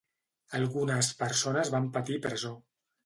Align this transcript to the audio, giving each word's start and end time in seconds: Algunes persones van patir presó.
Algunes 0.59 1.09
persones 1.19 1.73
van 1.77 1.89
patir 1.99 2.21
presó. 2.25 2.55